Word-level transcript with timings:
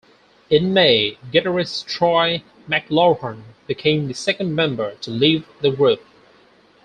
In 0.49 0.73
May, 0.73 1.19
guitarist 1.31 1.85
Troy 1.85 2.41
McLawhorn 2.67 3.43
became 3.67 4.07
the 4.07 4.15
second 4.15 4.55
member 4.55 4.95
to 4.95 5.11
leave 5.11 5.45
the 5.61 5.69
group. 5.69 6.01